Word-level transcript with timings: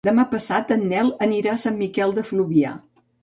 Demà 0.07 0.23
passat 0.29 0.71
en 0.75 0.85
Nel 0.93 1.11
anirà 1.27 1.53
a 1.53 1.59
Sant 1.65 1.77
Miquel 1.83 2.17
de 2.19 2.27
Fluvià. 2.31 2.75